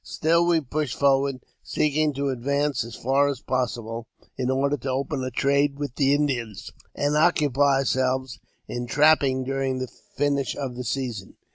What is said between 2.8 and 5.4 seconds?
as far as possible, in order to open a